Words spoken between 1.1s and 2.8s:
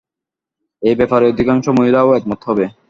অধিকাংশ মহিলাও একমত হবে।